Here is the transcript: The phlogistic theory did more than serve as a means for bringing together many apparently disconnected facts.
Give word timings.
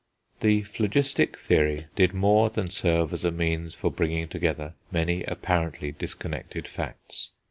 The 0.39 0.63
phlogistic 0.63 1.37
theory 1.37 1.85
did 1.95 2.11
more 2.11 2.49
than 2.49 2.71
serve 2.71 3.13
as 3.13 3.23
a 3.23 3.29
means 3.29 3.75
for 3.75 3.91
bringing 3.91 4.27
together 4.29 4.73
many 4.91 5.23
apparently 5.25 5.91
disconnected 5.91 6.67
facts. 6.67 7.29